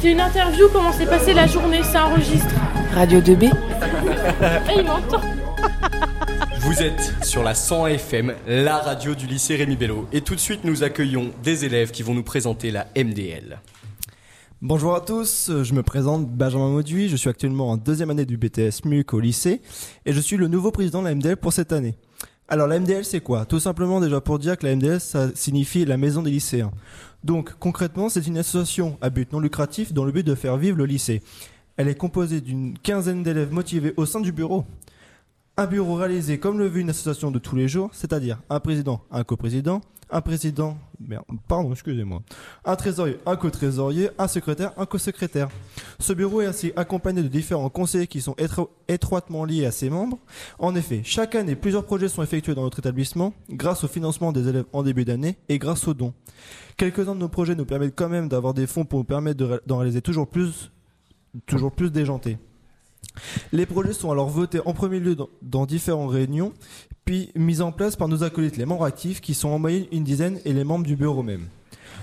C'est 0.00 0.12
une 0.12 0.20
interview, 0.20 0.66
comment 0.72 0.92
s'est 0.92 1.06
passée 1.06 1.32
la 1.32 1.46
journée, 1.46 1.82
ça 1.82 2.06
enregistre. 2.06 2.54
Radio 2.94 3.20
2B 3.20 3.52
Ah, 4.42 4.60
il 4.76 4.84
m'entend. 4.84 5.20
Vous 6.60 6.82
êtes 6.82 7.14
sur 7.24 7.42
la 7.42 7.54
100 7.54 7.86
FM, 7.88 8.34
la 8.46 8.78
radio 8.78 9.14
du 9.14 9.26
lycée 9.26 9.56
Rémi 9.56 9.76
Bello. 9.76 10.06
Et 10.12 10.20
tout 10.20 10.34
de 10.34 10.40
suite, 10.40 10.64
nous 10.64 10.82
accueillons 10.82 11.30
des 11.42 11.64
élèves 11.64 11.90
qui 11.90 12.02
vont 12.02 12.14
nous 12.14 12.22
présenter 12.22 12.70
la 12.70 12.86
MDL. 12.96 13.60
Bonjour 14.60 14.94
à 14.94 15.00
tous, 15.00 15.50
je 15.62 15.74
me 15.74 15.82
présente 15.82 16.28
Benjamin 16.28 16.68
Mauduit, 16.68 17.08
je 17.08 17.16
suis 17.16 17.28
actuellement 17.28 17.70
en 17.70 17.76
deuxième 17.76 18.10
année 18.10 18.24
du 18.24 18.36
BTS 18.36 18.84
MUC 18.84 19.12
au 19.12 19.18
lycée 19.18 19.60
et 20.06 20.12
je 20.12 20.20
suis 20.20 20.36
le 20.36 20.46
nouveau 20.46 20.70
président 20.70 21.02
de 21.02 21.08
la 21.08 21.16
MDL 21.16 21.36
pour 21.36 21.52
cette 21.52 21.72
année. 21.72 21.96
Alors 22.48 22.66
la 22.66 22.78
MDL 22.78 23.04
c'est 23.04 23.20
quoi? 23.20 23.46
Tout 23.46 23.60
simplement 23.60 24.00
déjà 24.00 24.20
pour 24.20 24.38
dire 24.38 24.58
que 24.58 24.66
la 24.66 24.76
MDL 24.76 25.00
ça 25.00 25.28
signifie 25.34 25.84
la 25.84 25.96
maison 25.96 26.22
des 26.22 26.30
lycéens. 26.30 26.70
Donc 27.24 27.54
concrètement 27.58 28.08
c'est 28.08 28.26
une 28.26 28.38
association 28.38 28.98
à 29.00 29.10
but 29.10 29.32
non 29.32 29.40
lucratif 29.40 29.92
dans 29.92 30.04
le 30.04 30.12
but 30.12 30.26
de 30.26 30.34
faire 30.34 30.56
vivre 30.56 30.76
le 30.76 30.86
lycée. 30.86 31.22
Elle 31.76 31.88
est 31.88 31.94
composée 31.94 32.40
d'une 32.40 32.76
quinzaine 32.78 33.22
d'élèves 33.22 33.52
motivés 33.52 33.94
au 33.96 34.04
sein 34.04 34.20
du 34.20 34.32
bureau. 34.32 34.64
Un 35.56 35.66
bureau 35.66 35.94
réalisé 35.96 36.38
comme 36.38 36.58
le 36.58 36.66
veut 36.66 36.80
une 36.80 36.90
association 36.90 37.30
de 37.30 37.38
tous 37.38 37.56
les 37.56 37.68
jours, 37.68 37.90
c'est-à-dire 37.92 38.40
un 38.48 38.58
président, 38.58 39.02
un 39.10 39.22
coprésident, 39.22 39.82
un 40.10 40.22
président, 40.22 40.78
pardon, 41.46 41.72
excusez-moi, 41.72 42.22
un 42.64 42.76
trésorier, 42.76 43.18
un 43.26 43.36
co-trésorier, 43.36 44.08
un 44.18 44.28
secrétaire, 44.28 44.72
un 44.78 44.86
co-secrétaire. 44.86 45.48
Ce 45.98 46.12
bureau 46.14 46.40
est 46.40 46.46
ainsi 46.46 46.72
accompagné 46.76 47.22
de 47.22 47.28
différents 47.28 47.68
conseillers 47.68 48.06
qui 48.06 48.20
sont 48.22 48.32
étro- 48.38 48.70
étroitement 48.88 49.44
liés 49.44 49.66
à 49.66 49.70
ses 49.72 49.90
membres. 49.90 50.18
En 50.58 50.74
effet, 50.74 51.02
chaque 51.04 51.34
année, 51.34 51.54
plusieurs 51.54 51.84
projets 51.84 52.08
sont 52.08 52.22
effectués 52.22 52.54
dans 52.54 52.62
notre 52.62 52.78
établissement 52.78 53.34
grâce 53.50 53.84
au 53.84 53.88
financement 53.88 54.32
des 54.32 54.48
élèves 54.48 54.66
en 54.72 54.82
début 54.82 55.04
d'année 55.04 55.36
et 55.50 55.58
grâce 55.58 55.86
aux 55.86 55.94
dons. 55.94 56.14
Quelques-uns 56.78 57.14
de 57.14 57.20
nos 57.20 57.28
projets 57.28 57.54
nous 57.54 57.66
permettent 57.66 57.94
quand 57.96 58.08
même 58.08 58.28
d'avoir 58.28 58.54
des 58.54 58.66
fonds 58.66 58.84
pour 58.86 58.98
nous 59.00 59.04
permettre 59.04 59.62
d'en 59.66 59.78
réaliser 59.78 60.00
toujours 60.02 60.28
plus, 60.28 60.70
toujours 61.46 61.72
plus 61.72 61.90
déjantés. 61.90 62.38
Les 63.52 63.66
projets 63.66 63.92
sont 63.92 64.10
alors 64.10 64.28
votés 64.28 64.60
en 64.64 64.72
premier 64.72 64.98
lieu 64.98 65.16
dans, 65.42 65.66
différentes 65.66 66.10
réunions, 66.10 66.52
puis 67.04 67.30
mis 67.34 67.60
en 67.60 67.72
place 67.72 67.96
par 67.96 68.08
nos 68.08 68.24
acolytes, 68.24 68.56
les 68.56 68.66
membres 68.66 68.84
actifs, 68.84 69.20
qui 69.20 69.34
sont 69.34 69.48
en 69.48 69.58
moyenne 69.58 69.86
une 69.92 70.04
dizaine, 70.04 70.38
et 70.44 70.52
les 70.52 70.64
membres 70.64 70.86
du 70.86 70.96
bureau 70.96 71.22
même. 71.22 71.46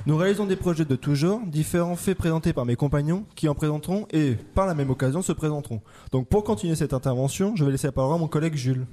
Nous 0.05 0.15
réalisons 0.15 0.45
des 0.45 0.55
projets 0.55 0.85
de 0.85 0.95
tout 0.95 1.15
genre, 1.15 1.41
différents 1.45 1.95
faits 1.95 2.17
présentés 2.17 2.53
par 2.53 2.65
mes 2.65 2.75
compagnons, 2.75 3.25
qui 3.35 3.49
en 3.49 3.55
présenteront 3.55 4.07
et, 4.11 4.35
par 4.55 4.65
la 4.65 4.73
même 4.73 4.89
occasion, 4.89 5.21
se 5.21 5.33
présenteront. 5.33 5.81
Donc 6.11 6.27
pour 6.27 6.43
continuer 6.43 6.75
cette 6.75 6.93
intervention, 6.93 7.55
je 7.55 7.65
vais 7.65 7.71
laisser 7.71 7.87
la 7.87 7.91
parole 7.91 8.15
à 8.15 8.17
mon 8.17 8.27
collègue 8.27 8.55
Jules. 8.55 8.85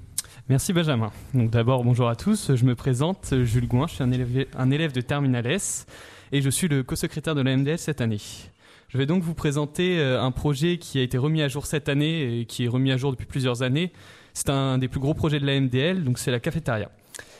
Merci 0.49 0.73
Benjamin. 0.73 1.11
Donc 1.34 1.51
d'abord 1.51 1.84
bonjour 1.84 2.09
à 2.09 2.17
tous, 2.17 2.55
je 2.55 2.65
me 2.65 2.75
présente 2.75 3.34
Jules 3.45 3.69
Gouin, 3.69 3.87
je 3.87 3.95
suis 3.95 4.03
un 4.03 4.11
élève, 4.11 4.47
un 4.57 4.71
élève 4.71 4.93
de 4.93 5.01
Terminal 5.01 5.47
S 5.47 5.87
et 6.33 6.43
je 6.43 6.51
suis 6.51 6.69
le 6.69 6.83
co-secrétaire 6.83 7.34
de 7.34 7.43
la 7.43 7.57
MDL 7.57 7.79
cette 7.79 8.01
année. 8.01 8.21
Je 8.89 8.98
vais 8.98 9.06
donc 9.06 9.23
vous 9.23 9.34
présenter 9.34 9.98
euh, 9.98 10.23
un 10.23 10.31
projet 10.31 10.79
qui 10.79 10.98
a 10.98 11.03
été 11.03 11.19
remis 11.19 11.42
à 11.42 11.48
jour 11.48 11.67
cette 11.67 11.89
année 11.89 12.41
et 12.41 12.45
qui 12.45 12.65
est 12.65 12.69
remis 12.69 12.93
à 12.93 12.97
jour 12.97 13.11
depuis 13.11 13.27
plusieurs 13.27 13.62
années. 13.62 13.93
C'est 14.33 14.51
un 14.51 14.78
des 14.78 14.87
plus 14.87 15.01
gros 15.01 15.15
projets 15.15 15.41
de 15.41 15.47
la 15.47 15.61
MDL, 15.61 16.05
donc 16.05 16.19
c'est 16.19 16.31
la 16.31 16.41
cafétéria. 16.41 16.91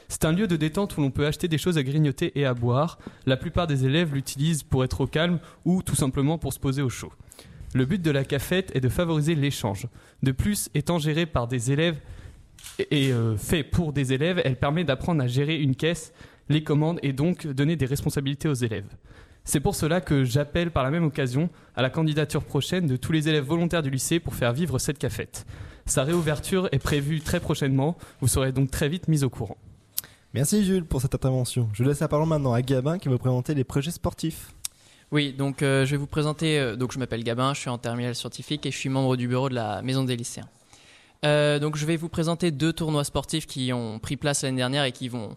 C'est 0.08 0.25
un 0.25 0.33
lieu 0.33 0.47
de 0.47 0.56
détente 0.56 0.97
où 0.97 1.00
l'on 1.00 1.11
peut 1.11 1.27
acheter 1.27 1.48
des 1.48 1.58
choses 1.58 1.78
à 1.78 1.83
grignoter 1.83 2.33
et 2.38 2.47
à 2.47 2.55
boire. 2.55 2.98
La 3.27 3.36
plupart 3.36 3.66
des 3.66 3.84
élèves 3.84 4.14
l'utilisent 4.14 4.62
pour 4.62 4.84
être 4.84 5.00
au 5.00 5.06
calme 5.06 5.38
ou 5.64 5.83
tout 5.83 5.94
simplement 5.94 6.38
pour 6.38 6.53
se 6.53 6.58
poser 6.58 6.83
au 6.83 6.88
chaud. 6.88 7.12
Le 7.75 7.84
but 7.84 8.00
de 8.00 8.10
la 8.10 8.25
cafette 8.25 8.75
est 8.75 8.81
de 8.81 8.88
favoriser 8.88 9.34
l'échange. 9.34 9.86
De 10.22 10.33
plus, 10.33 10.69
étant 10.75 10.98
gérée 10.98 11.27
par 11.27 11.48
des 11.48 11.72
élèves 11.72 11.98
et 12.91 13.12
euh, 13.12 13.36
fait 13.36 13.62
pour 13.62 13.92
des 13.92 14.12
élèves, 14.12 14.41
elle 14.44 14.56
permet 14.56 14.84
d'apprendre 14.84 15.22
à 15.22 15.27
gérer 15.27 15.56
une 15.60 15.77
caisse, 15.77 16.12
les 16.48 16.62
commandes 16.62 16.98
et 17.03 17.12
donc 17.12 17.47
donner 17.47 17.77
des 17.77 17.86
responsabilités 17.86 18.48
aux 18.48 18.55
élèves. 18.55 18.88
C'est 19.47 19.61
pour 19.61 19.77
cela 19.77 20.00
que 20.00 20.25
j'appelle 20.25 20.72
par 20.72 20.83
la 20.83 20.91
même 20.91 21.05
occasion 21.05 21.48
à 21.77 21.80
la 21.80 21.89
candidature 21.89 22.42
prochaine 22.42 22.89
de 22.89 22.97
tous 22.97 23.12
les 23.12 23.28
élèves 23.28 23.44
volontaires 23.44 23.83
du 23.84 23.91
lycée 23.91 24.19
pour 24.19 24.34
faire 24.34 24.53
vivre 24.53 24.80
cette 24.80 24.98
cafette. 24.98 25.47
Sa 25.86 26.03
réouverture 26.03 26.69
est 26.72 26.80
prévue 26.80 27.20
très 27.20 27.38
prochainement, 27.38 27.97
vous 28.20 28.27
serez 28.27 28.50
donc 28.50 28.72
très 28.72 28.88
vite 28.88 29.06
mis 29.06 29.22
au 29.22 29.31
courant. 29.31 29.56
Merci 30.34 30.65
Jules 30.65 30.84
pour 30.84 31.00
cette 31.00 31.15
intervention. 31.15 31.69
Je 31.75 31.84
laisse 31.84 32.00
la 32.00 32.09
parole 32.09 32.26
maintenant 32.26 32.54
à 32.54 32.60
Gabin 32.60 32.98
qui 32.98 33.06
va 33.06 33.15
vous 33.15 33.21
présenter 33.21 33.54
les 33.54 33.62
projets 33.62 33.93
sportifs. 33.93 34.50
Oui, 35.12 35.32
donc 35.32 35.62
euh, 35.62 35.87
je 35.87 35.92
vais 35.92 35.97
vous 35.97 36.09
présenter. 36.09 36.59
euh, 36.59 36.75
donc 36.75 36.91
je 36.91 36.98
m'appelle 36.98 37.22
Gabin, 37.22 37.54
je 37.54 37.60
suis 37.60 37.71
en 37.71 37.78
terminale 37.78 38.16
scientifique 38.16 38.66
et 38.66 38.72
je 38.72 38.76
suis 38.76 38.88
membre 38.88 39.16
du 39.16 39.28
bureau 39.28 39.48
de 39.48 39.54
la 39.54 39.81
Maison 39.82 40.03
des 40.03 40.16
lycéens. 40.16 40.48
Euh, 41.25 41.60
donc 41.60 41.76
je 41.76 41.87
vais 41.87 41.97
vous 41.97 42.09
présenter 42.09 42.50
deux 42.50 42.72
tournois 42.72 43.04
sportifs 43.04 43.47
qui 43.47 43.72
ont 43.72 44.00
pris 44.00 44.16
place 44.16 44.42
l'année 44.42 44.56
dernière 44.56 44.82
et 44.82 44.91
qui 44.91 45.09
vont 45.09 45.37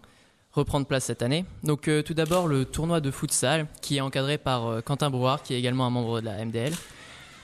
reprendre 0.51 0.85
place 0.85 1.05
cette 1.05 1.21
année. 1.21 1.45
Donc 1.63 1.87
euh, 1.87 2.01
tout 2.01 2.13
d'abord 2.13 2.47
le 2.47 2.65
tournoi 2.65 3.01
de 3.01 3.11
futsal 3.11 3.67
qui 3.81 3.97
est 3.97 4.01
encadré 4.01 4.37
par 4.37 4.67
euh, 4.67 4.81
Quentin 4.81 5.09
Brouard 5.09 5.43
qui 5.43 5.53
est 5.53 5.59
également 5.59 5.85
un 5.85 5.89
membre 5.89 6.21
de 6.21 6.25
la 6.25 6.43
MDL. 6.43 6.73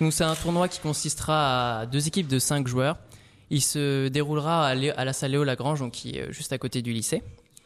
Donc 0.01 0.11
c'est 0.11 0.23
un 0.23 0.35
tournoi 0.35 0.67
qui 0.67 0.79
consistera 0.79 1.79
à 1.79 1.85
deux 1.85 2.07
équipes 2.07 2.27
de 2.27 2.39
cinq 2.39 2.67
joueurs. 2.67 2.97
Il 3.51 3.61
se 3.61 4.07
déroulera 4.07 4.67
à, 4.67 4.75
la 5.05 5.13
salle 5.13 5.31
Léo 5.31 5.43
Lagrange, 5.43 5.79
donc 5.79 5.93
qui 5.93 6.17
est 6.17 6.21
euh, 6.21 6.31
juste 6.31 6.51
à 6.51 6.57
côté 6.57 6.81
du 6.81 6.91
lycée, 6.91 7.21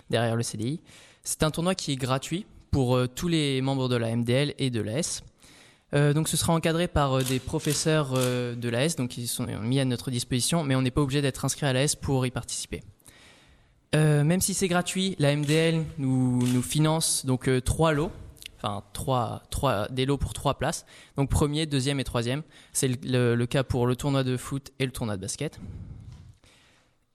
derrière 0.09 0.35
le 0.35 0.43
CDI. 0.43 0.81
C'est 1.23 1.43
un 1.43 1.51
tournoi 1.51 1.73
qui 1.73 1.93
est 1.93 1.95
gratuit 1.95 2.45
pour 2.71 2.99
tous 3.15 3.27
les 3.27 3.61
membres 3.61 3.89
de 3.89 3.95
la 3.95 4.15
MDL 4.15 4.53
et 4.59 4.69
de 4.69 4.79
l'AS. 4.79 5.23
Donc 5.91 6.29
ce 6.29 6.37
sera 6.37 6.53
encadré 6.53 6.87
par 6.87 7.23
des 7.23 7.39
professeurs 7.39 8.13
de 8.13 8.69
l'AS, 8.69 8.95
donc 8.95 9.17
ils 9.17 9.27
sont 9.27 9.47
mis 9.63 9.79
à 9.79 9.85
notre 9.85 10.11
disposition, 10.11 10.63
mais 10.63 10.75
on 10.75 10.83
n'est 10.83 10.91
pas 10.91 11.01
obligé 11.01 11.21
d'être 11.21 11.45
inscrit 11.45 11.65
à 11.65 11.73
l'AS 11.73 11.95
pour 11.95 12.27
y 12.27 12.31
participer. 12.31 12.81
Euh, 13.95 14.23
même 14.23 14.41
si 14.41 14.53
c'est 14.53 14.67
gratuit, 14.67 15.15
la 15.17 15.35
MDL 15.35 15.83
nous, 15.97 16.61
finance 16.61 17.25
donc 17.25 17.47
euh, 17.49 17.59
trois 17.59 17.91
lots, 17.91 18.11
enfin 18.57 18.83
trois, 18.93 19.41
trois, 19.49 19.87
des 19.87 20.05
lots 20.05 20.17
pour 20.17 20.33
trois 20.33 20.59
places. 20.59 20.85
Donc 21.17 21.29
premier, 21.29 21.65
deuxième 21.65 21.99
et 21.99 22.03
troisième. 22.03 22.43
C'est 22.71 23.03
le, 23.03 23.45
cas 23.45 23.63
pour 23.63 23.87
le 23.87 23.95
tournoi 23.95 24.23
de 24.23 24.37
foot 24.37 24.71
et 24.77 24.85
le 24.85 24.91
tournoi 24.91 25.15
de 25.15 25.21
basket. 25.21 25.59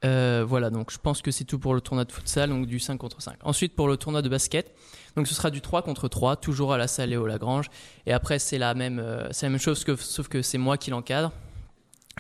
Euh, 0.04 0.44
voilà, 0.46 0.68
donc 0.68 0.90
je 0.90 0.98
pense 0.98 1.22
que 1.22 1.30
c'est 1.30 1.44
tout 1.44 1.58
pour 1.58 1.74
le 1.74 1.80
tournoi 1.80 2.04
de 2.04 2.12
futsal, 2.12 2.50
donc 2.50 2.66
du 2.66 2.78
5 2.78 2.98
contre 2.98 3.22
5. 3.22 3.38
Ensuite, 3.42 3.74
pour 3.74 3.88
le 3.88 3.96
tournoi 3.96 4.20
de 4.20 4.28
basket, 4.28 4.74
donc 5.16 5.28
ce 5.28 5.34
sera 5.34 5.50
du 5.50 5.62
3 5.62 5.80
contre 5.80 6.08
3, 6.08 6.36
toujours 6.36 6.74
à 6.74 6.78
la 6.78 6.88
salle 6.88 7.10
Léo 7.10 7.24
Lagrange. 7.24 7.70
Et 8.04 8.12
après, 8.12 8.38
c'est 8.38 8.58
la 8.58 8.74
même, 8.74 8.98
la 8.98 9.48
même 9.48 9.58
chose, 9.58 9.82
sauf 10.00 10.28
que 10.28 10.42
c'est 10.42 10.58
moi 10.58 10.76
qui 10.76 10.91
l'encadre. 10.91 11.32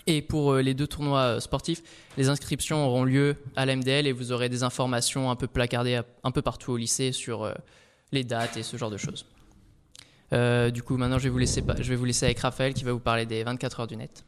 Et 0.06 0.22
pour 0.22 0.52
euh, 0.52 0.62
les 0.62 0.74
deux 0.74 0.86
tournois 0.86 1.36
euh, 1.36 1.40
sportifs, 1.40 1.82
les 2.16 2.28
inscriptions 2.28 2.86
auront 2.86 3.04
lieu 3.04 3.36
à 3.56 3.64
l'MDL 3.64 4.06
et 4.06 4.12
vous 4.12 4.32
aurez 4.32 4.48
des 4.48 4.62
informations 4.62 5.30
un 5.30 5.36
peu 5.36 5.46
placardées 5.46 6.00
un 6.22 6.30
peu 6.30 6.42
partout 6.42 6.72
au 6.72 6.76
lycée 6.76 7.12
sur 7.12 7.42
euh, 7.42 7.54
les 8.12 8.24
dates 8.24 8.56
et 8.56 8.62
ce 8.62 8.76
genre 8.76 8.90
de 8.90 8.96
choses. 8.96 9.26
Du 10.72 10.82
coup, 10.82 10.96
maintenant, 10.96 11.18
je 11.18 11.24
vais, 11.24 11.30
vous 11.30 11.38
laisser, 11.38 11.62
je 11.78 11.88
vais 11.88 11.94
vous 11.94 12.04
laisser 12.04 12.26
avec 12.26 12.40
Raphaël 12.40 12.74
qui 12.74 12.82
va 12.82 12.92
vous 12.92 12.98
parler 12.98 13.24
des 13.24 13.44
24 13.44 13.80
heures 13.80 13.86
du 13.86 13.96
net. 13.96 14.24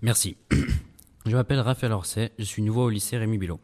Merci. 0.00 0.38
Je 1.26 1.36
m'appelle 1.36 1.60
Raphaël 1.60 1.92
Orsay, 1.92 2.32
je 2.38 2.44
suis 2.44 2.62
nouveau 2.62 2.84
au 2.84 2.88
lycée 2.88 3.18
Rémi 3.18 3.36
Bilot. 3.36 3.60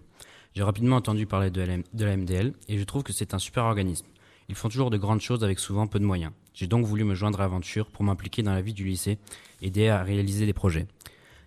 J'ai 0.54 0.62
rapidement 0.62 0.96
entendu 0.96 1.24
parler 1.24 1.50
de 1.50 1.62
la 1.62 2.16
MDL 2.16 2.52
et 2.68 2.78
je 2.78 2.84
trouve 2.84 3.02
que 3.02 3.14
c'est 3.14 3.32
un 3.32 3.38
super 3.38 3.64
organisme. 3.64 4.04
Ils 4.48 4.54
font 4.54 4.68
toujours 4.68 4.90
de 4.90 4.96
grandes 4.96 5.20
choses 5.20 5.42
avec 5.42 5.58
souvent 5.58 5.86
peu 5.86 5.98
de 5.98 6.04
moyens. 6.04 6.32
J'ai 6.54 6.66
donc 6.66 6.86
voulu 6.86 7.04
me 7.04 7.14
joindre 7.14 7.40
à 7.40 7.42
l'aventure 7.42 7.86
pour 7.86 8.04
m'impliquer 8.04 8.42
dans 8.42 8.54
la 8.54 8.62
vie 8.62 8.72
du 8.72 8.84
lycée 8.84 9.18
aider 9.60 9.88
à 9.88 10.02
réaliser 10.02 10.46
des 10.46 10.52
projets. 10.52 10.86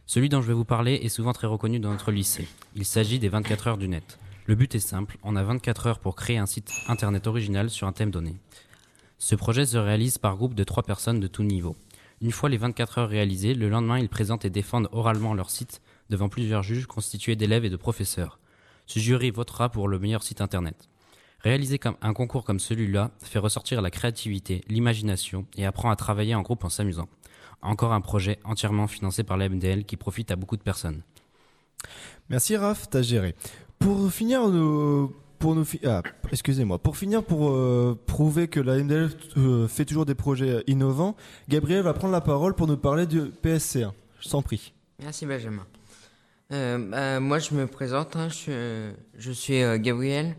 Celui 0.05 0.29
dont 0.29 0.41
je 0.41 0.47
vais 0.47 0.53
vous 0.53 0.65
parler 0.65 0.95
est 0.95 1.09
souvent 1.09 1.33
très 1.33 1.47
reconnu 1.47 1.79
dans 1.79 1.91
notre 1.91 2.11
lycée. 2.11 2.47
Il 2.75 2.85
s'agit 2.85 3.19
des 3.19 3.29
24 3.29 3.67
heures 3.67 3.77
du 3.77 3.87
net. 3.87 4.17
Le 4.45 4.55
but 4.55 4.73
est 4.73 4.79
simple, 4.79 5.17
on 5.23 5.35
a 5.35 5.43
24 5.43 5.87
heures 5.87 5.99
pour 5.99 6.15
créer 6.15 6.39
un 6.39 6.47
site 6.47 6.71
internet 6.87 7.27
original 7.27 7.69
sur 7.69 7.87
un 7.87 7.91
thème 7.91 8.09
donné. 8.09 8.35
Ce 9.19 9.35
projet 9.35 9.65
se 9.65 9.77
réalise 9.77 10.17
par 10.17 10.35
groupe 10.35 10.55
de 10.55 10.63
trois 10.63 10.83
personnes 10.83 11.19
de 11.19 11.27
tout 11.27 11.43
niveau. 11.43 11.75
Une 12.21 12.31
fois 12.31 12.49
les 12.49 12.57
24 12.57 12.97
heures 12.97 13.09
réalisées, 13.09 13.53
le 13.53 13.69
lendemain, 13.69 13.99
ils 13.99 14.09
présentent 14.09 14.45
et 14.45 14.49
défendent 14.49 14.89
oralement 14.91 15.33
leur 15.33 15.49
site 15.49 15.81
devant 16.09 16.29
plusieurs 16.29 16.63
juges 16.63 16.87
constitués 16.87 17.35
d'élèves 17.35 17.65
et 17.65 17.69
de 17.69 17.75
professeurs. 17.75 18.39
Ce 18.87 18.99
jury 18.99 19.29
votera 19.29 19.69
pour 19.69 19.87
le 19.87 19.99
meilleur 19.99 20.23
site 20.23 20.41
internet. 20.41 20.89
Réaliser 21.41 21.79
comme 21.79 21.95
un 22.01 22.13
concours 22.13 22.43
comme 22.43 22.59
celui-là 22.59 23.11
fait 23.23 23.39
ressortir 23.39 23.81
la 23.81 23.91
créativité, 23.91 24.61
l'imagination 24.67 25.45
et 25.55 25.65
apprend 25.65 25.89
à 25.89 25.95
travailler 25.95 26.35
en 26.35 26.41
groupe 26.41 26.63
en 26.65 26.69
s'amusant. 26.69 27.07
Encore 27.61 27.93
un 27.93 28.01
projet 28.01 28.39
entièrement 28.43 28.87
financé 28.87 29.23
par 29.23 29.37
la 29.37 29.47
MDL 29.49 29.85
qui 29.85 29.95
profite 29.97 30.31
à 30.31 30.35
beaucoup 30.35 30.57
de 30.57 30.61
personnes. 30.63 31.01
Merci 32.29 32.55
Raph, 32.57 32.89
t'as 32.89 33.01
géré. 33.01 33.35
Pour 33.79 34.11
finir, 34.11 34.47
nous, 34.49 35.13
pour 35.39 35.55
nous, 35.55 35.63
fi- 35.63 35.79
ah, 35.85 36.03
excusez-moi. 36.31 36.77
Pour 36.79 36.97
finir, 36.97 37.23
pour 37.23 37.49
euh, 37.49 37.97
prouver 38.05 38.47
que 38.49 38.59
la 38.59 38.77
MDL 38.77 39.09
euh, 39.37 39.67
fait 39.67 39.85
toujours 39.85 40.05
des 40.05 40.15
projets 40.15 40.63
innovants, 40.67 41.15
Gabriel 41.47 41.81
va 41.83 41.93
prendre 41.93 42.11
la 42.13 42.21
parole 42.21 42.53
pour 42.53 42.67
nous 42.67 42.77
parler 42.77 43.07
du 43.07 43.21
PSC1. 43.21 43.91
Je 44.19 44.29
t'en 44.29 44.41
prie. 44.41 44.73
Merci 45.01 45.25
Benjamin. 45.25 45.65
Euh, 46.51 46.77
bah, 46.89 47.19
moi 47.21 47.39
je 47.39 47.53
me 47.53 47.67
présente, 47.67 48.15
hein, 48.15 48.27
je, 48.29 48.33
suis, 48.35 48.51
euh, 48.51 48.91
je 49.17 49.31
suis 49.31 49.61
euh, 49.61 49.77
Gabriel 49.77 50.35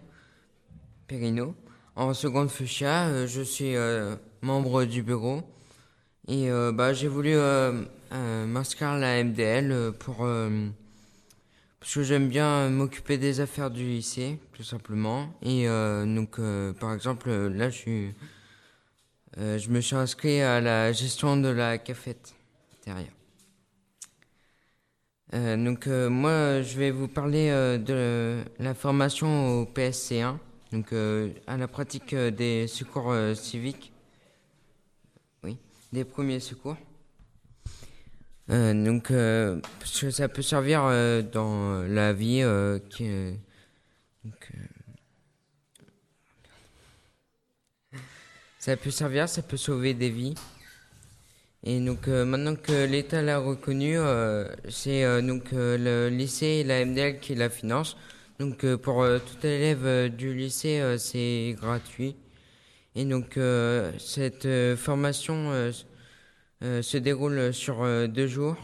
Perrino. 1.11 1.57
En 1.97 2.15
seconde 2.15 2.51
fuchsia, 2.51 3.09
euh, 3.09 3.27
je 3.27 3.43
suis 3.43 3.75
euh, 3.75 4.15
membre 4.43 4.85
du 4.85 5.03
bureau. 5.03 5.43
Et 6.29 6.49
euh, 6.49 6.71
bah, 6.71 6.93
j'ai 6.93 7.09
voulu 7.09 7.35
m'inscrire 8.12 8.91
à 8.91 8.99
la 8.99 9.25
MDL 9.25 9.93
pour, 9.99 10.19
parce 11.81 11.95
que 11.95 12.03
j'aime 12.05 12.29
bien 12.29 12.69
m'occuper 12.69 13.19
des 13.19 13.41
affaires 13.41 13.73
du 13.73 13.83
lycée, 13.83 14.39
tout 14.53 14.62
simplement. 14.62 15.35
Et 15.43 15.67
donc, 15.67 16.39
par 16.79 16.95
exemple, 16.95 17.31
là 17.31 17.71
je 17.71 18.11
je 19.37 19.69
me 19.71 19.81
suis 19.81 19.97
inscrit 19.97 20.41
à 20.41 20.61
la 20.61 20.93
gestion 20.93 21.37
de 21.37 21.49
la 21.49 21.79
cafétéria. 21.79 23.06
Euh, 25.35 25.56
donc 25.56 25.87
moi, 25.87 26.63
je 26.63 26.79
vais 26.79 26.93
vous 26.93 27.09
parler 27.09 27.51
de 27.51 28.45
la 28.61 28.75
formation 28.75 29.61
au 29.61 29.65
PSC1, 29.65 30.37
donc 30.72 30.93
euh, 30.93 31.31
à 31.46 31.56
la 31.56 31.67
pratique 31.67 32.12
euh, 32.12 32.31
des 32.31 32.69
secours 32.69 33.11
euh, 33.11 33.34
civiques, 33.34 33.93
oui, 35.43 35.56
des 35.93 36.05
premiers 36.05 36.40
secours. 36.40 36.76
Donc 38.49 39.12
parce 39.12 40.00
que 40.00 40.11
ça 40.11 40.28
peut 40.28 40.43
servir 40.43 40.82
dans 41.32 41.84
la 41.87 42.12
vie 42.12 42.43
ça 48.58 48.76
peut 48.76 48.90
servir, 48.90 49.28
ça 49.28 49.43
peut 49.43 49.56
sauver 49.56 49.94
des 49.94 50.11
vies. 50.11 50.34
Et 51.62 51.78
donc 51.78 52.08
maintenant 52.08 52.56
que 52.56 52.87
l'État 52.87 53.22
l'a 53.22 53.38
reconnu, 53.38 53.99
c'est 54.69 55.22
donc 55.22 55.52
le 55.52 56.08
lycée 56.08 56.46
et 56.46 56.64
la 56.64 56.84
MDL 56.84 57.20
qui 57.20 57.37
la 57.37 57.50
finance. 57.50 57.96
Donc 58.41 58.65
euh, 58.65 58.79
pour 58.79 59.03
euh, 59.03 59.19
tout 59.19 59.47
élève 59.47 59.85
euh, 59.85 60.09
du 60.09 60.33
lycée, 60.33 60.97
c'est 60.97 61.55
gratuit. 61.61 62.17
Et 62.95 63.05
donc 63.05 63.39
cette 63.99 64.49
formation 64.77 65.71
se 66.61 66.97
déroule 66.97 67.55
sur 67.55 67.87
deux 68.09 68.27
jours 68.27 68.57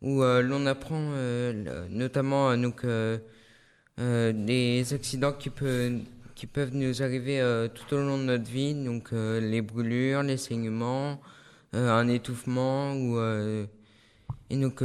où 0.00 0.22
l'on 0.22 0.64
apprend 0.64 1.12
notamment 1.90 2.56
donc 2.56 2.86
des 3.98 4.94
accidents 4.94 5.34
qui 5.34 5.50
peuvent 5.50 6.74
nous 6.74 7.02
arriver 7.02 7.68
tout 7.74 7.94
au 7.94 7.98
long 7.98 8.16
de 8.16 8.22
notre 8.22 8.50
vie, 8.50 8.72
donc 8.72 9.10
les 9.12 9.60
brûlures, 9.60 10.22
les 10.22 10.38
saignements, 10.38 11.20
un 11.74 12.08
étouffement 12.08 12.94
ou 12.94 13.20
et 14.48 14.56
donc 14.56 14.82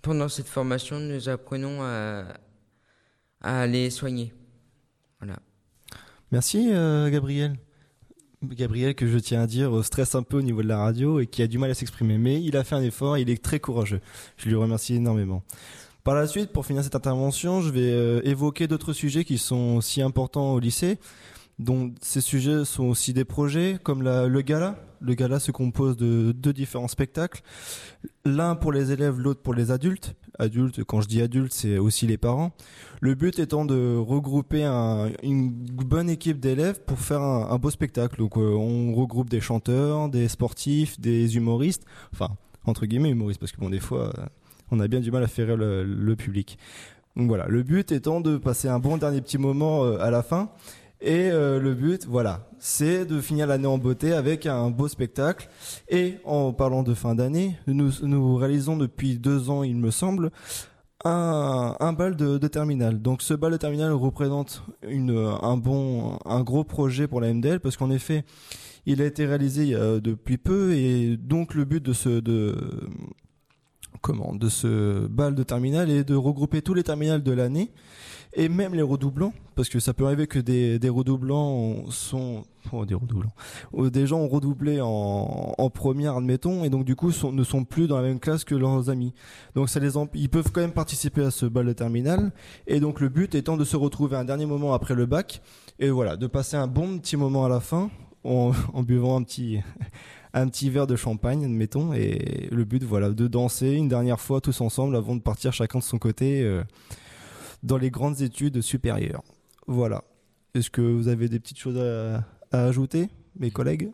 pendant 0.00 0.28
cette 0.28 0.46
formation 0.46 1.00
nous 1.00 1.28
apprenons 1.28 1.82
à, 1.82 2.22
à 3.40 3.66
les 3.66 3.90
soigner. 3.90 4.32
Voilà. 5.20 5.38
Merci 6.30 6.70
euh, 6.72 7.10
Gabriel. 7.10 7.56
Gabriel 8.42 8.94
que 8.94 9.06
je 9.08 9.18
tiens 9.18 9.42
à 9.42 9.46
dire 9.46 9.76
euh, 9.76 9.82
stresse 9.82 10.14
un 10.14 10.22
peu 10.22 10.38
au 10.38 10.42
niveau 10.42 10.62
de 10.62 10.68
la 10.68 10.78
radio 10.78 11.18
et 11.20 11.26
qui 11.26 11.42
a 11.42 11.46
du 11.46 11.58
mal 11.58 11.70
à 11.70 11.74
s'exprimer, 11.74 12.18
mais 12.18 12.40
il 12.40 12.56
a 12.56 12.64
fait 12.64 12.76
un 12.76 12.82
effort, 12.82 13.18
il 13.18 13.30
est 13.30 13.42
très 13.42 13.58
courageux. 13.58 14.00
Je 14.36 14.48
lui 14.48 14.54
remercie 14.54 14.94
énormément. 14.94 15.42
Par 16.04 16.14
la 16.14 16.26
suite, 16.26 16.52
pour 16.52 16.64
finir 16.64 16.84
cette 16.84 16.94
intervention, 16.94 17.60
je 17.60 17.70
vais 17.70 17.90
euh, 17.90 18.20
évoquer 18.24 18.66
d'autres 18.66 18.92
sujets 18.92 19.24
qui 19.24 19.38
sont 19.38 19.76
aussi 19.76 20.00
importants 20.00 20.52
au 20.52 20.60
lycée. 20.60 20.98
Dont 21.58 21.92
ces 22.00 22.20
sujets 22.20 22.64
sont 22.64 22.84
aussi 22.84 23.12
des 23.12 23.24
projets 23.24 23.78
comme 23.82 24.02
la- 24.02 24.26
le 24.28 24.40
gala. 24.42 24.76
Le 25.00 25.14
gala 25.14 25.38
se 25.38 25.52
compose 25.52 25.96
de 25.96 26.32
deux 26.32 26.52
différents 26.52 26.88
spectacles. 26.88 27.42
L'un 28.24 28.56
pour 28.56 28.72
les 28.72 28.90
élèves, 28.90 29.18
l'autre 29.18 29.40
pour 29.42 29.54
les 29.54 29.70
adultes. 29.70 30.14
Adultes, 30.40 30.82
quand 30.84 31.00
je 31.00 31.08
dis 31.08 31.20
adultes, 31.22 31.52
c'est 31.52 31.78
aussi 31.78 32.06
les 32.06 32.16
parents. 32.18 32.52
Le 33.00 33.14
but 33.14 33.38
étant 33.38 33.64
de 33.64 33.96
regrouper 33.96 34.64
un- 34.64 35.10
une 35.22 35.50
bonne 35.50 36.10
équipe 36.10 36.40
d'élèves 36.40 36.80
pour 36.84 36.98
faire 36.98 37.20
un, 37.22 37.58
beau 37.58 37.70
spectacle. 37.70 38.18
Donc 38.18 38.36
euh, 38.36 38.54
on 38.54 38.92
regroupe 38.94 39.30
des 39.30 39.40
chanteurs, 39.40 40.08
des 40.08 40.26
sportifs, 40.28 41.00
des 41.00 41.36
humoristes. 41.36 41.84
Enfin, 42.12 42.30
entre 42.64 42.86
guillemets 42.86 43.10
humoristes, 43.10 43.40
parce 43.40 43.52
que 43.52 43.60
bon, 43.60 43.70
des 43.70 43.80
fois, 43.80 44.12
euh, 44.18 44.26
on 44.70 44.80
a 44.80 44.88
bien 44.88 45.00
du 45.00 45.10
mal 45.12 45.22
à 45.22 45.28
faire 45.28 45.56
le, 45.56 45.84
le 45.84 46.16
public. 46.16 46.58
Donc 47.16 47.28
voilà, 47.28 47.46
le 47.48 47.62
but 47.62 47.90
étant 47.92 48.20
de 48.20 48.36
passer 48.36 48.68
un 48.68 48.78
bon 48.78 48.96
dernier 48.96 49.20
petit 49.20 49.38
moment 49.38 49.84
euh, 49.84 49.98
à 50.00 50.10
la 50.10 50.22
fin. 50.22 50.50
Et 51.00 51.30
euh, 51.30 51.60
le 51.60 51.74
but, 51.74 52.06
voilà, 52.06 52.48
c'est 52.58 53.04
de 53.04 53.20
finir 53.20 53.46
l'année 53.46 53.66
en 53.66 53.78
beauté 53.78 54.12
avec 54.12 54.46
un 54.46 54.70
beau 54.70 54.88
spectacle. 54.88 55.48
Et 55.88 56.16
en 56.24 56.52
parlant 56.52 56.82
de 56.82 56.94
fin 56.94 57.14
d'année, 57.14 57.56
nous, 57.66 57.90
nous 58.02 58.36
réalisons 58.36 58.76
depuis 58.76 59.18
deux 59.18 59.48
ans, 59.48 59.62
il 59.62 59.76
me 59.76 59.90
semble, 59.90 60.30
un, 61.04 61.76
un 61.78 61.92
bal 61.92 62.16
de, 62.16 62.38
de 62.38 62.48
terminal. 62.48 63.00
Donc 63.00 63.22
ce 63.22 63.34
bal 63.34 63.52
de 63.52 63.56
terminal 63.56 63.92
représente 63.92 64.64
une, 64.88 65.16
un 65.40 65.56
bon, 65.56 66.18
un 66.24 66.42
gros 66.42 66.64
projet 66.64 67.06
pour 67.06 67.20
la 67.20 67.32
MDL 67.32 67.60
parce 67.60 67.76
qu'en 67.76 67.90
effet, 67.90 68.24
il 68.86 69.00
a 69.00 69.04
été 69.04 69.26
réalisé 69.26 69.74
euh, 69.74 70.00
depuis 70.00 70.38
peu 70.38 70.72
et 70.74 71.16
donc 71.16 71.54
le 71.54 71.64
but 71.64 71.84
de 71.84 71.92
ce, 71.92 72.08
de, 72.20 72.56
comment, 74.00 74.34
de 74.34 74.48
ce 74.48 75.06
bal 75.06 75.34
de 75.34 75.42
terminal 75.42 75.90
est 75.90 76.04
de 76.04 76.14
regrouper 76.14 76.62
tous 76.62 76.74
les 76.74 76.82
terminals 76.82 77.22
de 77.22 77.32
l'année 77.32 77.70
et 78.34 78.48
même 78.48 78.74
les 78.74 78.82
redoublants, 78.82 79.32
parce 79.54 79.68
que 79.68 79.80
ça 79.80 79.94
peut 79.94 80.04
arriver 80.04 80.26
que 80.26 80.38
des, 80.38 80.78
des 80.78 80.88
redoublants 80.88 81.90
sont, 81.90 82.44
oh, 82.72 82.84
des 82.84 82.94
redoublants, 82.94 83.32
ou 83.72 83.88
des 83.88 84.06
gens 84.06 84.18
ont 84.18 84.28
redoublé 84.28 84.80
en, 84.80 85.54
en 85.56 85.70
première, 85.70 86.16
admettons, 86.16 86.64
et 86.64 86.70
donc 86.70 86.84
du 86.84 86.94
coup 86.94 87.10
ne 87.32 87.42
sont 87.42 87.64
plus 87.64 87.88
dans 87.88 87.96
la 87.96 88.02
même 88.02 88.20
classe 88.20 88.44
que 88.44 88.54
leurs 88.54 88.90
amis. 88.90 89.14
Donc 89.54 89.68
ça 89.68 89.80
les 89.80 89.92
ils 90.14 90.28
peuvent 90.28 90.52
quand 90.52 90.60
même 90.60 90.72
participer 90.72 91.24
à 91.24 91.30
ce 91.30 91.46
bal 91.46 91.66
de 91.66 91.72
terminal, 91.72 92.32
et 92.66 92.80
donc 92.80 93.00
le 93.00 93.08
but 93.08 93.34
étant 93.34 93.56
de 93.56 93.64
se 93.64 93.76
retrouver 93.76 94.16
un 94.16 94.24
dernier 94.24 94.46
moment 94.46 94.74
après 94.74 94.94
le 94.94 95.06
bac, 95.06 95.40
et 95.78 95.90
voilà, 95.90 96.16
de 96.16 96.26
passer 96.26 96.56
un 96.56 96.66
bon 96.66 96.98
petit 96.98 97.16
moment 97.16 97.44
à 97.44 97.48
la 97.48 97.60
fin, 97.60 97.90
en, 98.24 98.52
en 98.74 98.82
buvant 98.82 99.16
un 99.16 99.22
petit, 99.22 99.60
un 100.34 100.48
petit 100.48 100.70
verre 100.70 100.86
de 100.86 100.96
champagne, 100.96 101.44
admettons, 101.44 101.92
et 101.92 102.48
le 102.50 102.64
but, 102.64 102.82
voilà, 102.84 103.10
de 103.10 103.26
danser 103.26 103.72
une 103.72 103.88
dernière 103.88 104.20
fois 104.20 104.40
tous 104.40 104.60
ensemble 104.60 104.94
avant 104.96 105.16
de 105.16 105.20
partir 105.22 105.52
chacun 105.52 105.78
de 105.78 105.84
son 105.84 105.98
côté. 105.98 106.42
euh, 106.42 106.62
dans 107.64 107.76
les 107.76 107.90
grandes 107.90 108.20
études 108.20 108.60
supérieures. 108.60 109.22
Voilà. 109.66 110.04
Est-ce 110.54 110.70
que 110.70 110.80
vous 110.80 111.08
avez 111.08 111.28
des 111.28 111.40
petites 111.40 111.58
choses 111.58 111.76
à, 111.76 112.24
à 112.56 112.64
ajouter, 112.66 113.08
mes 113.38 113.50
collègues? 113.50 113.90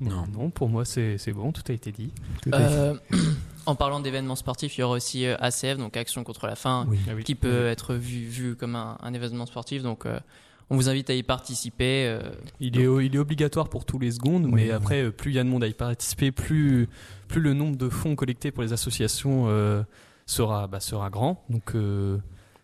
Non. 0.00 0.26
Non, 0.32 0.50
pour 0.50 0.68
moi 0.68 0.84
c'est 0.84 1.16
c'est 1.18 1.32
bon, 1.32 1.50
tout 1.50 1.62
a 1.68 1.72
été 1.72 1.90
dit. 1.90 2.12
Euh, 2.52 2.94
en 3.66 3.74
parlant 3.74 4.00
d'événements 4.00 4.36
sportifs, 4.36 4.76
il 4.76 4.82
y 4.82 4.84
aura 4.84 4.94
aussi 4.96 5.24
euh, 5.26 5.36
ACF, 5.40 5.78
donc 5.78 5.96
Action 5.96 6.22
contre 6.22 6.46
la 6.46 6.54
faim, 6.54 6.84
Oui. 6.88 6.98
Ah 7.08 7.12
oui. 7.16 7.24
qui 7.24 7.34
peut 7.34 7.66
être 7.66 7.94
vu, 7.94 8.20
vu 8.26 8.54
comme 8.56 8.76
un, 8.76 8.98
un 9.02 9.14
événement 9.14 9.46
sportif. 9.46 9.82
Donc, 9.82 10.04
euh, 10.06 10.20
on 10.70 10.76
vous 10.76 10.88
invite 10.88 11.08
à 11.10 11.14
y 11.14 11.22
participer. 11.22 12.06
euh, 12.06 12.20
Il 12.60 12.78
est, 12.78 12.84
il 13.06 13.14
est 13.14 13.18
obligatoire 13.18 13.68
pour 13.68 13.84
tous 13.84 13.98
les 13.98 14.10
secondes, 14.12 14.44
Oui, 14.46 14.52
mais 14.54 14.64
oui. 14.64 14.70
après, 14.70 15.02
euh, 15.04 15.10
plus 15.10 15.30
il 15.32 15.34
y 15.34 15.38
a 15.38 15.44
de 15.44 15.48
monde 15.48 15.64
à 15.64 15.66
y 15.66 15.74
participer, 15.74 16.30
plus, 16.32 16.88
plus 17.28 17.40
le 17.40 17.54
nombre 17.54 17.76
de 17.76 17.88
fonds 17.88 18.14
collectés 18.16 18.50
pour 18.50 18.62
les 18.62 18.72
associations 18.72 19.46
euh, 19.48 19.82
sera, 20.26 20.66
bah, 20.66 20.80
sera 20.80 21.08
grand. 21.10 21.44
Donc, 21.48 21.70
il 21.74 22.20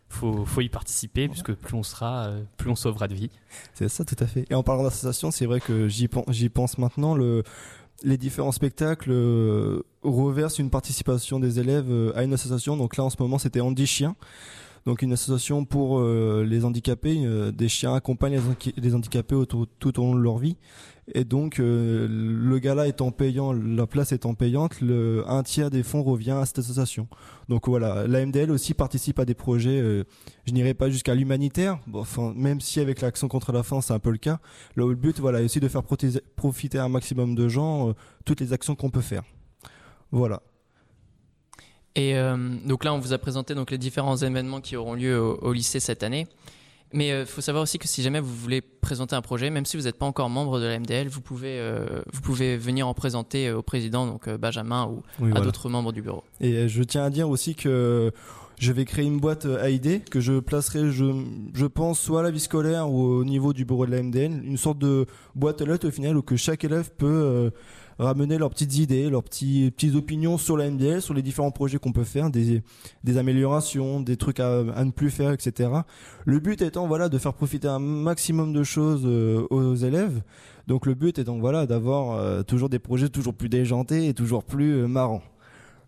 faut, 0.08 0.44
faut 0.44 0.60
y 0.60 0.68
participer, 0.68 1.28
puisque 1.28 1.54
plus 1.54 1.74
on 1.74 1.82
sera, 1.82 2.26
euh, 2.26 2.42
plus 2.56 2.70
on 2.70 2.76
sauvera 2.76 3.08
de 3.08 3.14
vie. 3.14 3.30
C'est 3.72 3.88
ça, 3.88 4.04
tout 4.04 4.16
à 4.20 4.26
fait. 4.26 4.44
Et 4.50 4.54
en 4.54 4.62
parlant 4.62 4.84
d'association, 4.84 5.30
c'est 5.30 5.46
vrai 5.46 5.60
que 5.60 5.88
j'y 5.88 6.06
pense, 6.08 6.24
j'y 6.28 6.48
pense 6.50 6.78
maintenant. 6.78 7.14
Le, 7.16 7.42
les 8.02 8.18
différents 8.18 8.52
spectacles 8.52 9.10
euh, 9.12 9.82
reversent 10.02 10.58
une 10.58 10.69
participation 10.70 11.40
des 11.40 11.58
élèves 11.58 11.86
euh, 11.90 12.12
à 12.14 12.22
une 12.22 12.34
association. 12.34 12.76
Donc 12.76 12.96
là, 12.96 13.05
en 13.05 13.10
ce 13.10 13.17
moment, 13.19 13.38
c'était 13.38 13.60
Andy 13.60 13.86
Chien. 13.86 14.14
Donc 14.86 15.00
une 15.00 15.12
association 15.14 15.64
pour 15.64 15.98
euh, 15.98 16.44
les 16.46 16.64
handicapés. 16.67 17.24
euh, 17.24 17.50
des 17.53 17.69
chiens 17.69 17.94
accompagnent 17.94 18.38
les, 18.76 18.94
handicapés 18.94 19.34
autour- 19.34 19.67
tout 19.79 19.98
au 19.98 20.03
long 20.03 20.14
de 20.14 20.20
leur 20.20 20.36
vie. 20.38 20.56
Et 21.14 21.24
donc 21.24 21.58
euh, 21.60 22.06
le 22.10 22.58
gala 22.58 22.86
étant 22.88 23.10
payant, 23.10 23.53
la 23.53 23.86
place 23.86 24.12
étant 24.12 24.34
payante, 24.34 24.81
le, 24.81 25.22
un 25.26 25.43
tiers 25.43 25.70
des 25.70 25.82
fonds 25.82 26.03
revient 26.03 26.31
à 26.32 26.44
cette 26.46 26.58
association. 26.58 27.08
Donc 27.48 27.69
voilà, 27.69 28.06
la 28.06 28.24
MDL 28.24 28.50
aussi 28.50 28.72
participe 28.74 29.19
à 29.19 29.24
des 29.26 29.34
projets. 29.34 29.81
euh, 29.81 30.05
je 30.46 30.53
n'irai 30.53 30.72
pas 30.74 30.88
jusqu'à 30.91 31.14
l'humanitaire, 31.14 31.79
bon, 31.86 32.05
même 32.34 32.60
si 32.60 32.81
avec 32.81 33.00
l'action 33.03 33.29
contre 33.29 33.53
la 33.53 33.62
faim 33.62 33.81
c'est 33.82 33.93
un 33.93 33.98
peu 33.98 34.10
le 34.10 34.19
cas. 34.19 34.38
Le 34.76 34.94
but, 34.94 35.19
voilà, 35.20 35.41
est 35.43 35.44
aussi 35.44 35.60
de 35.60 35.69
faire 35.69 35.82
profiter 36.36 36.79
un 36.79 36.88
maximum 36.88 37.34
de 37.34 37.48
gens 37.48 37.91
euh, 37.91 37.93
toutes 38.24 38.41
les 38.41 38.53
actions 38.55 38.74
qu'on 38.74 38.91
peut 38.91 39.00
faire. 39.03 39.24
Voilà. 40.10 40.41
Et 41.96 42.17
euh, 42.17 42.36
donc 42.65 42.84
là, 42.84 42.93
on 42.93 42.98
vous 42.98 43.13
a 43.13 43.19
présenté 43.19 43.55
donc 43.55 43.70
les 43.70 43.79
différents 43.79 44.17
événements 44.17 44.60
qui 44.60 44.77
auront 44.77 44.94
lieu 44.94 45.20
au, 45.20 45.36
au 45.41 45.53
lycée 45.53 45.81
cette 45.81 46.03
année. 46.03 46.27
Mais 46.93 47.08
il 47.08 47.27
faut 47.27 47.41
savoir 47.41 47.63
aussi 47.65 47.79
que 47.79 47.89
si 47.89 48.03
jamais 48.03 48.20
vous 48.20 48.32
voulez 48.32 48.60
présenter 48.60 49.17
un 49.17 49.20
projet, 49.20 49.51
même 49.51 49.67
si 49.67 49.77
vous 49.77 49.84
n'êtes 49.84 49.98
pas 49.98 50.06
encore 50.06 50.31
membre 50.31 50.60
de 50.60 50.67
la 50.67 50.79
MDL, 50.79 51.08
vous 51.08 51.20
pouvez, 51.22 51.58
euh, 51.58 51.86
vous 52.13 52.20
pouvez 52.20 52.56
venir 52.56 52.86
en 52.86 52.94
présenter 52.94 53.51
au 53.51 53.63
président, 53.63 54.06
donc 54.06 54.29
euh, 54.29 54.39
Benjamin, 54.39 54.86
ou 54.86 55.03
Oui, 55.19 55.31
à 55.31 55.31
voilà. 55.31 55.41
d'autres 55.46 55.69
membres 55.69 55.91
du 55.93 56.03
bureau. 56.03 56.22
Et 56.41 56.53
euh, 56.53 56.69
je 56.69 56.84
tiens 56.84 57.03
à 57.03 57.10
dire 57.10 57.29
aussi 57.29 57.56
que 57.56 58.13
je 58.60 58.70
vais 58.70 58.84
créer 58.84 59.05
une 59.06 59.19
boîte 59.19 59.46
euh, 59.46 59.60
à 59.60 59.70
idées 59.70 59.98
que 60.08 60.20
je 60.20 60.39
placerai, 60.39 60.93
je, 60.93 61.05
je 61.53 61.67
pense, 61.67 61.98
soit 61.98 62.20
à 62.20 62.22
la 62.22 62.31
vie 62.31 62.39
scolaire 62.39 62.89
ou 62.89 63.03
au 63.03 63.24
niveau 63.24 63.53
du 63.53 63.65
bureau 63.65 63.86
de 63.86 63.91
la 63.91 64.01
MDL, 64.01 64.44
une 64.44 64.56
sorte 64.56 64.79
de 64.79 65.06
boîte 65.34 65.63
à 65.63 65.65
lettres 65.65 65.89
au 65.89 65.91
final 65.91 66.17
où 66.17 66.22
que 66.22 66.36
chaque 66.36 66.63
élève 66.63 66.93
peut 66.96 67.06
euh, 67.08 67.51
ramener 67.98 68.39
leurs 68.39 68.51
petites 68.51 68.77
idées, 68.77 69.08
leurs 69.08 69.22
petits, 69.22 69.70
petites 69.70 69.94
opinions 69.94 70.39
sur 70.39 70.56
la 70.56 70.70
MDL, 70.70 71.03
sur 71.03 71.15
les 71.15 71.22
différents 71.22 71.51
projets 71.51 71.79
qu'on 71.79 71.93
peut 71.93 72.05
faire, 72.05 72.31
des, 72.31 72.63
des 73.05 73.19
améliorations, 73.19 74.01
des 74.01 74.17
trucs 74.17 74.41
à, 74.41 74.84
ne 74.84 74.91
plus 74.91 75.10
faire, 75.10 75.32
etc. 75.32 75.70
Le 76.24 76.39
but 76.39 76.63
étant 76.63 76.86
voilà 76.86 77.08
de 77.08 77.19
faire 77.19 77.34
profiter 77.34 77.69
un 77.69 77.79
maximum 77.79 78.53
de 78.53 78.63
choses 78.63 79.03
euh, 79.05 79.46
aux 79.51 79.74
élèves. 79.74 80.22
Donc 80.67 80.86
le 80.86 80.94
but 80.94 81.19
étant 81.19 81.39
voilà 81.39 81.67
d'avoir 81.67 82.17
euh, 82.17 82.43
toujours 82.43 82.69
des 82.69 82.79
projets 82.79 83.08
toujours 83.08 83.34
plus 83.34 83.48
déjantés 83.48 84.08
et 84.08 84.15
toujours 84.15 84.44
plus 84.44 84.82
euh, 84.82 84.86
marrants. 84.86 85.22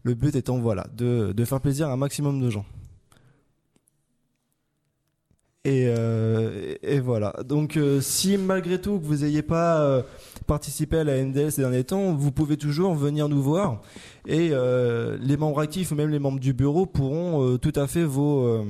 Le 0.03 0.15
but 0.15 0.37
étant 0.37 0.59
voilà 0.59 0.87
de, 0.97 1.33
de 1.33 1.45
faire 1.45 1.61
plaisir 1.61 1.89
à 1.89 1.93
un 1.93 1.97
maximum 1.97 2.41
de 2.41 2.51
gens. 2.51 2.65
Et, 5.67 5.87
euh, 5.89 6.77
et 6.85 7.01
voilà. 7.01 7.35
Donc, 7.45 7.77
euh, 7.77 8.01
si 8.01 8.39
malgré 8.39 8.81
tout 8.81 9.01
que 9.01 9.05
vous 9.05 9.25
n'ayez 9.25 9.43
pas 9.43 9.81
euh, 9.81 10.03
participé 10.47 10.99
à 10.99 11.05
la 11.05 11.21
MDL 11.21 11.51
ces 11.51 11.63
derniers 11.63 11.83
temps, 11.83 12.15
vous 12.15 12.31
pouvez 12.31 12.57
toujours 12.57 12.95
venir 12.95 13.29
nous 13.29 13.43
voir. 13.43 13.83
Et 14.29 14.51
les 14.51 15.37
membres 15.37 15.61
actifs 15.61 15.91
ou 15.91 15.97
même 15.97 16.11
les 16.11 16.21
membres 16.21 16.39
du 16.39 16.53
bureau 16.53 16.87
pourront 16.87 17.59
tout 17.59 17.73
à 17.75 17.89
fait 17.89 18.05
vous, 18.05 18.65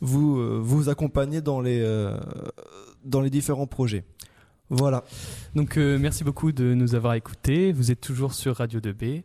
vous, 0.00 0.88
accompagner 0.88 1.42
dans 1.42 1.60
les, 1.60 1.82
dans 3.04 3.20
les 3.20 3.30
différents 3.30 3.66
projets. 3.66 4.04
Voilà. 4.70 5.04
Donc 5.54 5.76
merci 5.76 6.24
beaucoup 6.24 6.52
de 6.52 6.72
nous 6.74 6.94
avoir 6.94 7.14
écoutés. 7.14 7.72
Vous 7.72 7.90
êtes 7.90 8.00
toujours 8.00 8.32
sur 8.32 8.56
Radio 8.56 8.80
2B 8.80 9.22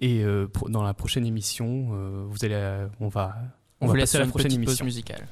et 0.00 0.24
dans 0.68 0.82
la 0.82 0.94
prochaine 0.94 1.26
émission, 1.26 2.26
vous 2.28 2.44
allez, 2.44 2.86
on 3.00 3.08
va, 3.08 3.34
On, 3.82 3.86
on 3.86 3.88
vous 3.88 3.94
laisse 3.94 4.10
sur 4.10 4.20
la 4.20 4.26
prochaine 4.26 4.52
émission. 4.52 4.84
musicale. 4.84 5.26